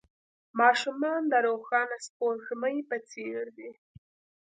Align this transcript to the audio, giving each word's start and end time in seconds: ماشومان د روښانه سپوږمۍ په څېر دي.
ماشومان 0.59 1.21
د 1.31 1.33
روښانه 1.47 1.97
سپوږمۍ 2.05 2.77
په 2.89 2.97
څېر 3.09 3.43
دي. 3.57 3.71